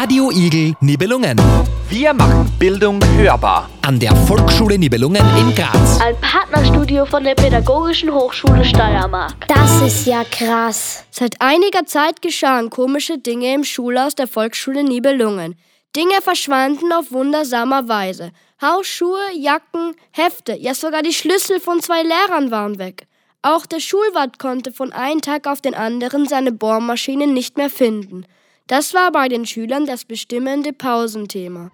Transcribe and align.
Radio 0.00 0.30
Igel 0.30 0.72
Nibelungen. 0.80 1.38
Wir 1.90 2.14
machen 2.14 2.50
Bildung 2.58 3.04
hörbar. 3.18 3.68
An 3.82 4.00
der 4.00 4.16
Volksschule 4.16 4.78
Nibelungen 4.78 5.22
in 5.36 5.54
Graz. 5.54 6.00
Ein 6.00 6.16
Partnerstudio 6.22 7.04
von 7.04 7.22
der 7.22 7.34
Pädagogischen 7.34 8.10
Hochschule 8.10 8.64
Steiermark. 8.64 9.46
Das 9.46 9.82
ist 9.82 10.06
ja 10.06 10.24
krass. 10.24 11.04
Seit 11.10 11.38
einiger 11.42 11.84
Zeit 11.84 12.22
geschahen 12.22 12.70
komische 12.70 13.18
Dinge 13.18 13.52
im 13.52 13.62
Schulhaus 13.62 14.14
der 14.14 14.26
Volksschule 14.26 14.84
Nibelungen. 14.84 15.56
Dinge 15.94 16.22
verschwanden 16.22 16.94
auf 16.94 17.12
wundersame 17.12 17.86
Weise. 17.86 18.32
Hausschuhe, 18.62 19.20
Jacken, 19.36 19.94
Hefte, 20.12 20.56
ja 20.56 20.72
sogar 20.72 21.02
die 21.02 21.12
Schlüssel 21.12 21.60
von 21.60 21.82
zwei 21.82 22.02
Lehrern 22.02 22.50
waren 22.50 22.78
weg. 22.78 23.06
Auch 23.42 23.66
der 23.66 23.80
Schulwart 23.80 24.38
konnte 24.38 24.72
von 24.72 24.94
einem 24.94 25.20
Tag 25.20 25.46
auf 25.46 25.60
den 25.60 25.74
anderen 25.74 26.26
seine 26.26 26.52
Bohrmaschine 26.52 27.26
nicht 27.26 27.58
mehr 27.58 27.68
finden. 27.68 28.24
Das 28.70 28.94
war 28.94 29.10
bei 29.10 29.28
den 29.28 29.46
Schülern 29.46 29.84
das 29.84 30.04
bestimmende 30.04 30.72
Pausenthema. 30.72 31.72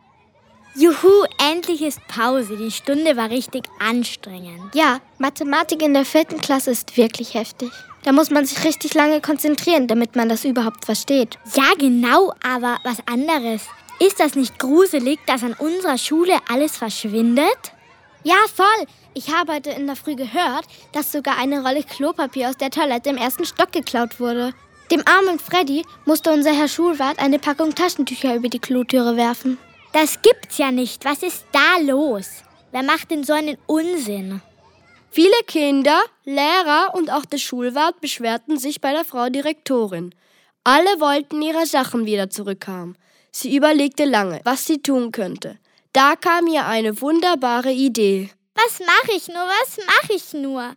Juhu, 0.77 1.27
endlich 1.53 1.83
ist 1.83 2.01
Pause. 2.09 2.57
Die 2.57 2.71
Stunde 2.71 3.19
war 3.19 3.29
richtig 3.29 3.65
anstrengend. 3.79 4.75
Ja, 4.75 5.01
Mathematik 5.19 5.83
in 5.83 5.93
der 5.93 6.07
vierten 6.07 6.41
Klasse 6.41 6.71
ist 6.71 6.97
wirklich 6.97 7.35
heftig. 7.35 7.69
Da 8.05 8.13
muss 8.13 8.31
man 8.31 8.47
sich 8.47 8.65
richtig 8.65 8.95
lange 8.95 9.21
konzentrieren, 9.21 9.89
damit 9.89 10.17
man 10.17 10.31
das 10.31 10.47
überhaupt 10.47 10.87
versteht. 10.87 11.39
Ja, 11.55 11.75
genau, 11.79 12.33
aber 12.43 12.79
was 12.83 13.07
anderes. 13.07 13.67
Ist 14.01 14.19
das 14.19 14.35
nicht 14.35 14.59
gruselig, 14.59 15.19
dass 15.27 15.43
an 15.43 15.53
unserer 15.53 15.99
Schule 15.99 16.39
alles 16.49 16.79
verschwindet? 16.79 17.73
Ja, 18.23 18.37
voll. 18.55 18.87
Ich 19.13 19.35
habe 19.35 19.53
heute 19.53 19.69
in 19.69 19.87
der 19.87 19.97
Früh 19.97 20.17
gehört, 20.17 20.65
dass 20.93 21.13
sogar 21.13 21.37
eine 21.37 21.61
Rolle 21.63 21.83
Klopapier 21.83 22.49
aus 22.49 22.57
der 22.57 22.71
Toilette 22.71 23.11
im 23.11 23.19
ersten 23.19 23.45
Stock 23.45 23.71
geklaut 23.71 24.19
wurde. 24.19 24.55
Dem 24.91 25.03
armen 25.05 25.41
Freddy 25.41 25.85
musste 26.05 26.31
unser 26.31 26.53
Herr 26.53 26.69
Schulwart 26.69 27.19
eine 27.19 27.41
Packung 27.41 27.75
Taschentücher 27.75 28.37
über 28.37 28.49
die 28.49 28.61
Klotüre 28.61 29.17
werfen. 29.17 29.59
Das 29.93 30.23
gibt's 30.23 30.59
ja 30.59 30.71
nicht. 30.71 31.05
Was 31.05 31.23
ist 31.25 31.45
da 31.51 31.79
los? 31.81 32.29
Wer 32.71 32.85
macht 32.85 33.11
denn 33.11 33.25
so 33.25 33.33
einen 33.33 33.59
Unsinn? 33.67 34.41
Viele 35.11 35.43
Kinder, 35.47 35.99
Lehrer 36.25 36.95
und 36.95 37.11
auch 37.11 37.25
der 37.25 37.39
Schulwart 37.39 38.01
beschwerten 38.01 38.59
sich 38.59 38.81
bei 38.81 38.93
der 38.93 39.05
Frau 39.05 39.29
Direktorin. 39.29 40.15
Alle 40.63 41.01
wollten 41.01 41.43
ihre 41.43 41.67
Sachen 41.67 42.07
wieder 42.07 42.31
zurückhaben. 42.31 42.97
Sie 43.33 43.57
überlegte 43.57 44.05
lange, 44.05 44.41
was 44.45 44.67
sie 44.67 44.83
tun 44.83 45.11
könnte. 45.11 45.59
Da 45.93 46.15
kam 46.15 46.47
ihr 46.47 46.67
eine 46.67 47.01
wunderbare 47.01 47.73
Idee. 47.73 48.31
Was 48.55 48.81
mache 48.81 49.17
ich 49.17 49.29
nur? 49.29 49.37
Was 49.37 49.79
mache 49.79 50.13
ich 50.15 50.33
nur? 50.33 50.75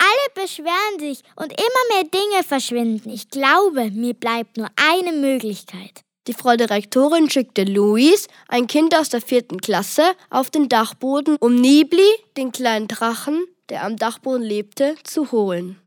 Alle 0.00 0.42
beschweren 0.42 0.98
sich 0.98 1.22
und 1.36 1.52
immer 1.52 1.94
mehr 1.94 2.04
Dinge 2.04 2.42
verschwinden. 2.42 3.10
Ich 3.10 3.28
glaube, 3.28 3.90
mir 3.90 4.14
bleibt 4.14 4.56
nur 4.56 4.68
eine 4.76 5.12
Möglichkeit. 5.12 6.00
Die 6.26 6.32
Frau 6.32 6.56
Direktorin 6.56 7.28
schickte 7.28 7.64
Luis, 7.64 8.26
ein 8.48 8.66
Kind 8.66 8.96
aus 8.96 9.10
der 9.10 9.20
vierten 9.20 9.60
Klasse, 9.60 10.14
auf 10.30 10.48
den 10.48 10.70
Dachboden, 10.70 11.36
um 11.40 11.54
Nibli, 11.54 12.08
den 12.38 12.50
kleinen 12.50 12.88
Drachen, 12.88 13.44
der 13.68 13.84
am 13.84 13.96
Dachboden 13.96 14.42
lebte, 14.42 14.96
zu 15.04 15.32
holen. 15.32 15.78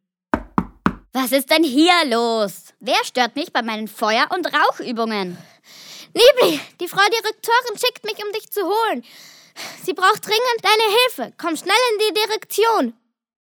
Was 1.11 1.31
ist 1.31 1.49
denn 1.49 1.63
hier 1.63 1.93
los? 2.05 2.73
Wer 2.79 3.03
stört 3.03 3.35
mich 3.35 3.51
bei 3.51 3.63
meinen 3.63 3.87
Feuer- 3.87 4.29
und 4.35 4.47
Rauchübungen? 4.47 5.37
Nibli, 6.13 6.59
die 6.79 6.87
Frau 6.87 7.01
Direktorin 7.01 7.77
schickt 7.77 8.03
mich, 8.03 8.23
um 8.23 8.31
dich 8.31 8.51
zu 8.51 8.61
holen. 8.61 9.03
Sie 9.83 9.93
braucht 9.93 10.25
dringend 10.25 10.61
deine 10.61 10.97
Hilfe. 11.01 11.33
Komm 11.39 11.55
schnell 11.55 11.75
in 11.93 11.99
die 12.07 12.13
Direktion. 12.13 12.93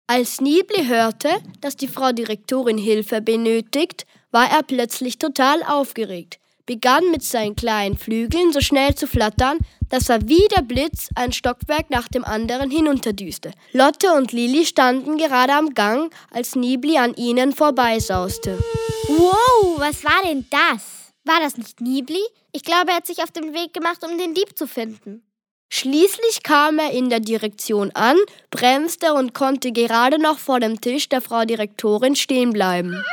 Als 0.05 0.41
Nibli 0.41 0.85
hörte, 0.85 1.29
dass 1.61 1.77
die 1.77 1.87
Frau 1.87 2.11
Direktorin 2.11 2.77
Hilfe 2.77 3.21
benötigt, 3.21 4.05
war 4.31 4.51
er 4.51 4.61
plötzlich 4.61 5.17
total 5.17 5.63
aufgeregt, 5.63 6.39
begann 6.65 7.09
mit 7.09 7.23
seinen 7.23 7.55
kleinen 7.55 7.97
Flügeln 7.97 8.51
so 8.51 8.59
schnell 8.59 8.95
zu 8.95 9.07
flattern, 9.07 9.59
dass 9.87 10.09
er 10.09 10.27
wie 10.27 10.45
der 10.53 10.61
Blitz 10.61 11.07
ein 11.15 11.31
Stockwerk 11.31 11.89
nach 11.89 12.09
dem 12.09 12.25
anderen 12.25 12.69
hinunterdüste. 12.69 13.53
Lotte 13.71 14.11
und 14.13 14.33
Lili 14.33 14.65
standen 14.65 15.17
gerade 15.17 15.53
am 15.53 15.73
Gang, 15.73 16.13
als 16.31 16.55
Nibli 16.55 16.97
an 16.97 17.13
ihnen 17.13 17.53
vorbeisauste. 17.53 18.61
Wow, 19.07 19.79
was 19.79 20.03
war 20.03 20.21
denn 20.25 20.45
das? 20.49 21.13
War 21.23 21.39
das 21.39 21.55
nicht 21.55 21.79
Nibli? 21.79 22.23
Ich 22.51 22.63
glaube, 22.63 22.89
er 22.89 22.97
hat 22.97 23.07
sich 23.07 23.23
auf 23.23 23.31
den 23.31 23.53
Weg 23.53 23.73
gemacht, 23.73 24.03
um 24.03 24.17
den 24.17 24.33
Dieb 24.33 24.57
zu 24.57 24.67
finden. 24.67 25.23
Schließlich 25.75 26.43
kam 26.43 26.77
er 26.77 26.91
in 26.91 27.09
der 27.09 27.19
Direktion 27.19 27.89
an, 27.95 28.15
bremste 28.51 29.15
und 29.15 29.33
konnte 29.33 29.71
gerade 29.71 30.19
noch 30.19 30.37
vor 30.37 30.59
dem 30.59 30.79
Tisch 30.79 31.09
der 31.09 31.19
Frau 31.19 31.45
Direktorin 31.45 32.15
stehen 32.15 32.53
bleiben. 32.53 33.03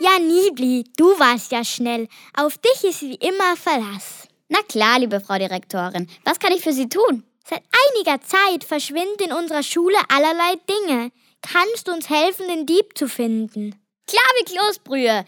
Ja, 0.00 0.18
Nibli, 0.18 0.82
du 0.96 1.06
warst 1.20 1.52
ja 1.52 1.64
schnell. 1.64 2.08
Auf 2.36 2.58
dich 2.58 2.82
ist 2.82 3.02
wie 3.02 3.14
immer 3.14 3.56
Verlass. 3.56 4.26
Na 4.48 4.62
klar, 4.62 4.98
liebe 4.98 5.20
Frau 5.20 5.38
Direktorin. 5.38 6.10
Was 6.24 6.40
kann 6.40 6.50
ich 6.50 6.62
für 6.62 6.72
Sie 6.72 6.88
tun? 6.88 7.22
Seit 7.48 7.62
einiger 7.94 8.20
Zeit 8.22 8.64
verschwinden 8.64 9.26
in 9.26 9.32
unserer 9.32 9.62
Schule 9.62 9.98
allerlei 10.08 10.56
Dinge. 10.68 11.12
Kannst 11.40 11.86
du 11.86 11.92
uns 11.92 12.10
helfen, 12.10 12.48
den 12.48 12.66
Dieb 12.66 12.98
zu 12.98 13.08
finden? 13.08 13.80
Klar 14.08 14.30
wie 14.40 14.52
Kloßbrühe. 14.52 15.24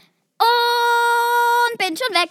Und 1.72 1.78
bin 1.78 1.96
schon 1.96 2.14
weg. 2.14 2.30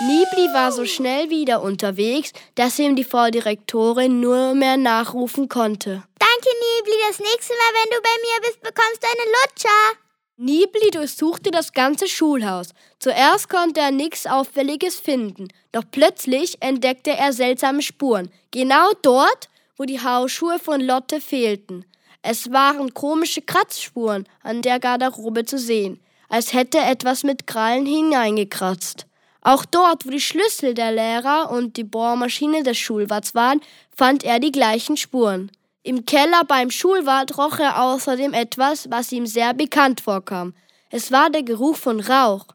Nibli 0.00 0.54
war 0.54 0.70
so 0.70 0.84
schnell 0.84 1.30
wieder 1.30 1.62
unterwegs, 1.62 2.32
dass 2.54 2.78
ihm 2.78 2.94
die 2.94 3.04
Frau 3.04 3.30
Direktorin 3.30 4.20
nur 4.20 4.54
mehr 4.54 4.76
nachrufen 4.76 5.48
konnte. 5.48 6.04
Danke, 6.18 6.48
Nibli. 6.48 6.94
Das 7.08 7.18
nächste 7.18 7.52
Mal, 7.54 7.82
wenn 7.82 7.90
du 7.90 8.02
bei 8.02 8.16
mir 8.22 8.48
bist, 8.48 8.60
bekommst 8.60 9.02
du 9.02 9.06
eine 9.08 9.30
Lutscher. 9.32 9.98
Nibli 10.36 10.90
durchsuchte 10.92 11.50
das 11.50 11.72
ganze 11.72 12.06
Schulhaus. 12.06 12.68
Zuerst 13.00 13.48
konnte 13.48 13.80
er 13.80 13.90
nichts 13.90 14.24
Auffälliges 14.24 15.00
finden, 15.00 15.48
doch 15.72 15.82
plötzlich 15.90 16.62
entdeckte 16.62 17.10
er 17.10 17.32
seltsame 17.32 17.82
Spuren. 17.82 18.30
Genau 18.52 18.92
dort, 19.02 19.48
wo 19.76 19.84
die 19.84 20.00
Hausschuhe 20.00 20.60
von 20.60 20.80
Lotte 20.80 21.20
fehlten. 21.20 21.84
Es 22.22 22.52
waren 22.52 22.94
komische 22.94 23.42
Kratzspuren 23.42 24.28
an 24.42 24.62
der 24.62 24.78
Garderobe 24.78 25.44
zu 25.44 25.58
sehen, 25.58 26.00
als 26.28 26.52
hätte 26.52 26.78
etwas 26.78 27.24
mit 27.24 27.46
Krallen 27.46 27.86
hineingekratzt. 27.86 29.06
Auch 29.40 29.64
dort, 29.64 30.04
wo 30.06 30.10
die 30.10 30.20
Schlüssel 30.20 30.74
der 30.74 30.92
Lehrer 30.92 31.50
und 31.50 31.76
die 31.76 31.84
Bohrmaschine 31.84 32.62
des 32.62 32.76
Schulwarts 32.76 33.34
waren, 33.34 33.60
fand 33.96 34.24
er 34.24 34.40
die 34.40 34.52
gleichen 34.52 34.96
Spuren. 34.96 35.50
Im 35.82 36.04
Keller 36.04 36.44
beim 36.46 36.70
Schulwart 36.70 37.38
roch 37.38 37.58
er 37.58 37.82
außerdem 37.82 38.34
etwas, 38.34 38.90
was 38.90 39.12
ihm 39.12 39.26
sehr 39.26 39.54
bekannt 39.54 40.00
vorkam. 40.00 40.54
Es 40.90 41.12
war 41.12 41.30
der 41.30 41.42
Geruch 41.42 41.76
von 41.76 42.00
Rauch. 42.00 42.46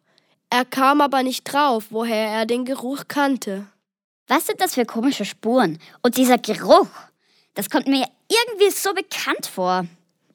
Er 0.49 0.65
kam 0.65 1.01
aber 1.01 1.23
nicht 1.23 1.43
drauf, 1.45 1.85
woher 1.89 2.27
er 2.27 2.45
den 2.45 2.65
Geruch 2.65 3.05
kannte. 3.07 3.65
Was 4.27 4.45
sind 4.45 4.61
das 4.61 4.75
für 4.75 4.85
komische 4.85 5.25
Spuren? 5.25 5.79
Und 6.01 6.17
dieser 6.17 6.37
Geruch, 6.37 6.87
das 7.55 7.69
kommt 7.69 7.87
mir 7.87 8.05
irgendwie 8.27 8.71
so 8.71 8.93
bekannt 8.93 9.47
vor. 9.47 9.87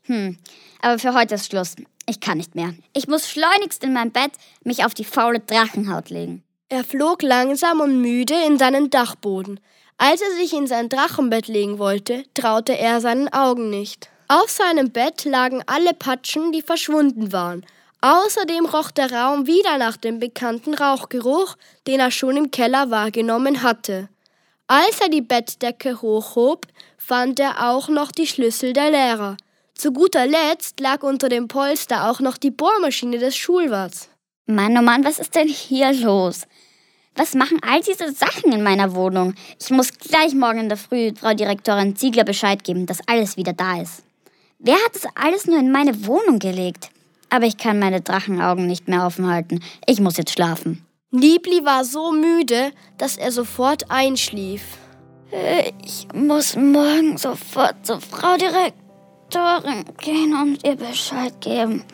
Hm, 0.02 0.38
aber 0.80 0.98
für 0.98 1.14
heute 1.14 1.36
ist 1.36 1.46
Schluss. 1.46 1.76
Ich 2.08 2.20
kann 2.20 2.38
nicht 2.38 2.54
mehr. 2.54 2.72
Ich 2.94 3.06
muss 3.06 3.28
schleunigst 3.28 3.84
in 3.84 3.92
mein 3.92 4.12
Bett 4.12 4.32
mich 4.64 4.82
auf 4.86 4.94
die 4.94 5.04
faule 5.04 5.40
Drachenhaut 5.40 6.08
legen. 6.08 6.42
Er 6.70 6.82
flog 6.82 7.22
langsam 7.22 7.80
und 7.80 8.00
müde 8.00 8.34
in 8.46 8.58
seinen 8.58 8.88
Dachboden. 8.88 9.60
Als 9.98 10.22
er 10.22 10.30
sich 10.32 10.54
in 10.54 10.66
sein 10.66 10.88
Drachenbett 10.88 11.48
legen 11.48 11.78
wollte, 11.78 12.24
traute 12.32 12.78
er 12.78 13.02
seinen 13.02 13.30
Augen 13.30 13.68
nicht. 13.68 14.08
Auf 14.26 14.48
seinem 14.48 14.90
Bett 14.90 15.26
lagen 15.26 15.62
alle 15.66 15.92
Patschen, 15.92 16.50
die 16.50 16.62
verschwunden 16.62 17.30
waren. 17.30 17.66
Außerdem 18.00 18.64
roch 18.64 18.90
der 18.90 19.12
Raum 19.12 19.46
wieder 19.46 19.76
nach 19.76 19.98
dem 19.98 20.18
bekannten 20.18 20.72
Rauchgeruch, 20.72 21.56
den 21.86 22.00
er 22.00 22.10
schon 22.10 22.38
im 22.38 22.50
Keller 22.50 22.90
wahrgenommen 22.90 23.62
hatte. 23.62 24.08
Als 24.66 25.00
er 25.00 25.10
die 25.10 25.22
Bettdecke 25.22 26.00
hochhob, 26.00 26.66
fand 26.96 27.38
er 27.38 27.70
auch 27.70 27.88
noch 27.88 28.12
die 28.12 28.26
Schlüssel 28.26 28.72
der 28.72 28.90
Lehrer. 28.90 29.36
Zu 29.78 29.92
guter 29.92 30.26
Letzt 30.26 30.80
lag 30.80 31.04
unter 31.04 31.28
dem 31.28 31.46
Polster 31.46 32.10
auch 32.10 32.18
noch 32.18 32.36
die 32.36 32.50
Bohrmaschine 32.50 33.18
des 33.18 33.36
Schulwarts. 33.36 34.08
Mann, 34.44 34.76
oh 34.76 34.82
Mann, 34.82 35.04
was 35.04 35.20
ist 35.20 35.36
denn 35.36 35.46
hier 35.46 35.92
los? 35.92 36.48
Was 37.14 37.34
machen 37.34 37.60
all 37.62 37.80
diese 37.80 38.12
Sachen 38.12 38.50
in 38.50 38.64
meiner 38.64 38.96
Wohnung? 38.96 39.34
Ich 39.60 39.70
muss 39.70 39.96
gleich 39.96 40.34
morgen 40.34 40.58
in 40.58 40.68
der 40.68 40.78
Früh 40.78 41.12
Frau 41.14 41.32
Direktorin 41.32 41.94
Ziegler 41.94 42.24
Bescheid 42.24 42.64
geben, 42.64 42.86
dass 42.86 43.06
alles 43.06 43.36
wieder 43.36 43.52
da 43.52 43.80
ist. 43.80 44.02
Wer 44.58 44.74
hat 44.74 44.96
das 44.96 45.06
alles 45.14 45.46
nur 45.46 45.60
in 45.60 45.70
meine 45.70 46.08
Wohnung 46.08 46.40
gelegt? 46.40 46.90
Aber 47.30 47.46
ich 47.46 47.56
kann 47.56 47.78
meine 47.78 48.00
Drachenaugen 48.00 48.66
nicht 48.66 48.88
mehr 48.88 49.06
offen 49.06 49.30
halten. 49.30 49.60
Ich 49.86 50.00
muss 50.00 50.16
jetzt 50.16 50.32
schlafen. 50.32 50.84
Nibli 51.12 51.64
war 51.64 51.84
so 51.84 52.10
müde, 52.10 52.72
dass 52.96 53.16
er 53.16 53.30
sofort 53.30 53.88
einschlief. 53.92 54.62
Ich 55.84 56.08
muss 56.12 56.56
morgen 56.56 57.16
sofort 57.16 57.86
zur 57.86 58.00
Frau 58.00 58.36
Direktorin 58.36 58.87
gehen 60.00 60.34
und 60.34 60.64
ihr 60.64 60.76
Bescheid 60.76 61.40
geben. 61.40 61.84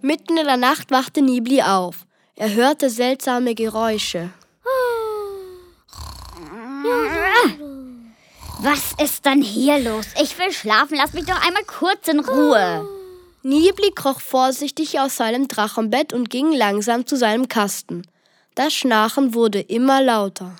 Mitten 0.00 0.36
in 0.38 0.46
der 0.46 0.56
Nacht 0.56 0.90
wachte 0.90 1.22
Nibli 1.22 1.62
auf. 1.62 2.06
Er 2.36 2.54
hörte 2.54 2.88
seltsame 2.88 3.54
Geräusche. 3.54 4.30
Was 8.60 8.92
ist 9.02 9.24
denn 9.24 9.42
hier 9.42 9.78
los? 9.78 10.06
Ich 10.22 10.38
will 10.38 10.52
schlafen. 10.52 10.96
Lass 10.96 11.12
mich 11.12 11.26
doch 11.26 11.44
einmal 11.44 11.64
kurz 11.64 12.08
in 12.08 12.20
Ruhe. 12.20 12.88
Nibli 13.42 13.92
kroch 13.94 14.20
vorsichtig 14.20 14.98
aus 14.98 15.16
seinem 15.16 15.48
Drachenbett 15.48 16.12
und 16.12 16.28
ging 16.28 16.52
langsam 16.52 17.06
zu 17.06 17.16
seinem 17.16 17.48
Kasten. 17.48 18.02
Das 18.54 18.74
Schnarchen 18.74 19.34
wurde 19.34 19.60
immer 19.60 20.02
lauter. 20.02 20.56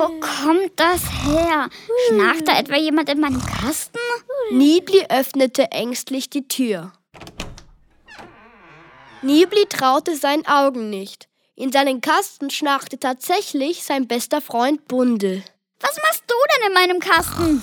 Wo 0.00 0.08
kommt 0.18 0.72
das 0.76 1.02
her? 1.26 1.68
Schnarcht 2.08 2.48
da 2.48 2.58
etwa 2.58 2.76
jemand 2.76 3.10
in 3.10 3.20
meinem 3.20 3.44
Kasten? 3.44 3.98
Nibli 4.50 5.04
öffnete 5.10 5.70
ängstlich 5.72 6.30
die 6.30 6.48
Tür. 6.48 6.92
Nibli 9.20 9.66
traute 9.66 10.16
seinen 10.16 10.46
Augen 10.46 10.88
nicht. 10.88 11.28
In 11.54 11.70
seinen 11.70 12.00
Kasten 12.00 12.48
schnarchte 12.48 12.98
tatsächlich 12.98 13.84
sein 13.84 14.08
bester 14.08 14.40
Freund 14.40 14.88
Bundel. 14.88 15.42
Was 15.80 15.98
machst 15.98 16.24
du 16.26 16.34
denn 16.54 16.68
in 16.68 16.72
meinem 16.72 17.00
Kasten? 17.00 17.62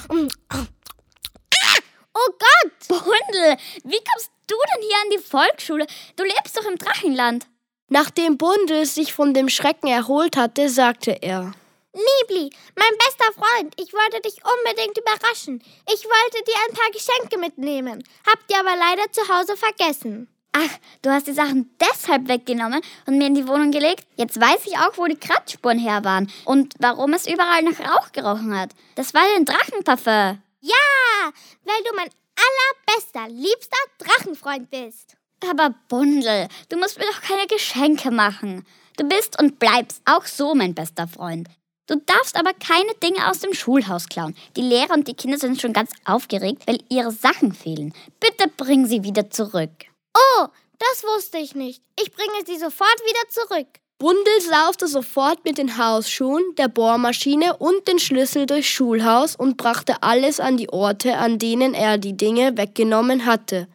Oh 2.13 2.33
Gott! 2.37 2.87
Bundel, 2.87 3.57
wie 3.83 3.99
kommst 4.11 4.29
du 4.45 4.55
denn 4.75 4.83
hier 4.83 4.97
an 5.03 5.09
die 5.11 5.23
Volksschule? 5.27 5.87
Du 6.15 6.23
lebst 6.23 6.55
doch 6.55 6.65
im 6.69 6.77
Drachenland. 6.77 7.47
Nachdem 7.89 8.37
Bundel 8.37 8.85
sich 8.85 9.11
von 9.11 9.33
dem 9.33 9.49
Schrecken 9.49 9.87
erholt 9.87 10.37
hatte, 10.37 10.69
sagte 10.69 11.11
er. 11.23 11.55
Nibli, 11.97 12.51
mein 12.75 12.97
bester 12.99 13.33
Freund, 13.33 13.73
ich 13.81 13.91
wollte 13.91 14.21
dich 14.21 14.37
unbedingt 14.45 14.97
überraschen. 14.99 15.63
Ich 15.91 16.05
wollte 16.05 16.43
dir 16.45 16.55
ein 16.67 16.75
paar 16.75 16.91
Geschenke 16.91 17.39
mitnehmen, 17.39 18.03
hab 18.27 18.47
die 18.47 18.55
aber 18.55 18.75
leider 18.75 19.11
zu 19.11 19.21
Hause 19.27 19.57
vergessen. 19.57 20.27
Ach, 20.51 20.77
du 21.01 21.09
hast 21.09 21.25
die 21.25 21.33
Sachen 21.33 21.75
deshalb 21.79 22.27
weggenommen 22.27 22.81
und 23.07 23.17
mir 23.17 23.25
in 23.25 23.33
die 23.33 23.47
Wohnung 23.47 23.71
gelegt? 23.71 24.05
Jetzt 24.15 24.39
weiß 24.39 24.67
ich 24.67 24.77
auch, 24.77 24.97
wo 24.97 25.05
die 25.05 25.17
Kratzspuren 25.19 25.79
her 25.79 26.03
waren 26.03 26.31
und 26.45 26.75
warum 26.79 27.13
es 27.13 27.25
überall 27.25 27.63
nach 27.63 27.79
Rauch 27.79 28.11
gerochen 28.11 28.55
hat. 28.55 28.71
Das 28.93 29.15
war 29.15 29.23
dein 29.33 29.45
Drachenparfum. 29.45 30.39
Ja, 30.61 31.31
weil 31.63 31.83
du 31.83 31.95
mein 31.95 32.09
allerbester, 32.37 33.27
liebster 33.27 33.77
Drachenfreund 33.97 34.69
bist. 34.69 35.17
Aber 35.49 35.73
Bundel, 35.87 36.47
du 36.69 36.77
musst 36.77 36.99
mir 36.99 37.05
doch 37.05 37.21
keine 37.21 37.47
Geschenke 37.47 38.11
machen. 38.11 38.65
Du 38.97 39.03
bist 39.03 39.39
und 39.39 39.57
bleibst 39.57 40.01
auch 40.05 40.25
so 40.25 40.53
mein 40.53 40.75
bester 40.75 41.07
Freund. 41.07 41.47
Du 41.87 41.95
darfst 41.95 42.35
aber 42.35 42.51
keine 42.53 42.93
Dinge 43.01 43.29
aus 43.29 43.39
dem 43.39 43.53
Schulhaus 43.53 44.07
klauen. 44.07 44.35
Die 44.57 44.61
Lehrer 44.61 44.93
und 44.93 45.07
die 45.07 45.13
Kinder 45.13 45.37
sind 45.37 45.61
schon 45.61 45.71
ganz 45.71 45.91
aufgeregt, 46.03 46.63
weil 46.67 46.79
ihre 46.89 47.11
Sachen 47.11 47.53
fehlen. 47.53 47.93
Bitte 48.19 48.49
bring 48.57 48.85
sie 48.85 49.03
wieder 49.03 49.29
zurück. 49.29 49.71
Oh, 50.13 50.47
das 50.79 51.03
wusste 51.03 51.37
ich 51.37 51.55
nicht. 51.55 51.81
Ich 51.99 52.11
bringe 52.11 52.45
sie 52.45 52.57
sofort 52.57 52.99
wieder 53.05 53.29
zurück. 53.29 53.67
Bundel 53.99 54.41
saufte 54.41 54.87
sofort 54.87 55.43
mit 55.43 55.57
den 55.57 55.77
Hausschuhen, 55.77 56.43
der 56.57 56.67
Bohrmaschine 56.67 57.57
und 57.57 57.87
den 57.87 57.97
Schlüssel 57.97 58.45
durchs 58.45 58.67
Schulhaus 58.67 59.35
und 59.35 59.57
brachte 59.57 60.03
alles 60.03 60.39
an 60.39 60.57
die 60.57 60.69
Orte, 60.69 61.17
an 61.17 61.39
denen 61.39 61.73
er 61.73 61.97
die 61.97 62.15
Dinge 62.15 62.57
weggenommen 62.57 63.25
hatte. 63.25 63.67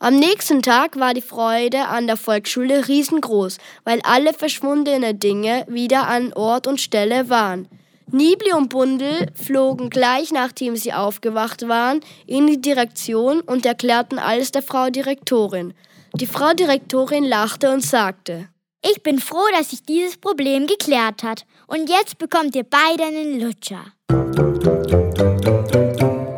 Am 0.00 0.14
nächsten 0.14 0.62
Tag 0.62 0.98
war 1.00 1.12
die 1.12 1.22
Freude 1.22 1.86
an 1.86 2.06
der 2.06 2.16
Volksschule 2.16 2.86
riesengroß, 2.86 3.58
weil 3.82 4.00
alle 4.04 4.32
verschwundene 4.32 5.12
Dinge 5.14 5.64
wieder 5.68 6.06
an 6.06 6.32
Ort 6.34 6.68
und 6.68 6.80
Stelle 6.80 7.28
waren. 7.28 7.66
Nibli 8.12 8.52
und 8.52 8.68
Bundel 8.68 9.26
flogen 9.34 9.90
gleich 9.90 10.30
nachdem 10.30 10.76
sie 10.76 10.92
aufgewacht 10.92 11.66
waren 11.68 12.00
in 12.26 12.46
die 12.46 12.60
Direktion 12.60 13.40
und 13.40 13.66
erklärten 13.66 14.20
alles 14.20 14.52
der 14.52 14.62
Frau 14.62 14.88
Direktorin. 14.88 15.74
Die 16.14 16.26
Frau 16.26 16.52
Direktorin 16.54 17.24
lachte 17.24 17.70
und 17.70 17.82
sagte, 17.84 18.48
Ich 18.88 19.02
bin 19.02 19.18
froh, 19.18 19.46
dass 19.52 19.70
sich 19.70 19.82
dieses 19.82 20.16
Problem 20.16 20.68
geklärt 20.68 21.24
hat. 21.24 21.44
Und 21.66 21.90
jetzt 21.90 22.18
bekommt 22.18 22.54
ihr 22.54 22.64
beide 22.64 23.04
einen 23.04 23.40
Lutscher. 23.40 23.84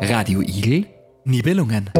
Radio 0.01 0.41
Igel, 0.41 0.87
Nibelungen. 1.23 1.91